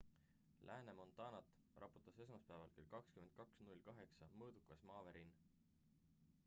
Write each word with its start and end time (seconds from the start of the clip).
lääne-montanat 0.69 1.51
raputas 1.83 2.17
esmaspäeval 2.25 2.73
kell 2.77 2.89
22:08 2.95 4.35
mõõdukas 4.43 4.85
maavärin 4.93 5.35